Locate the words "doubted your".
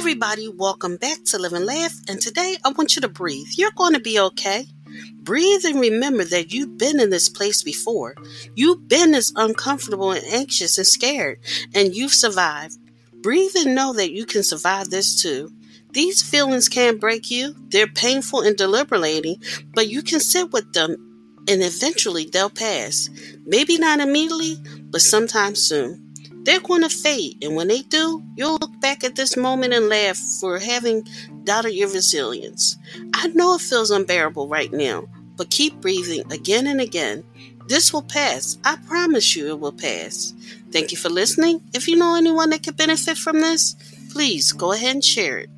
31.44-31.90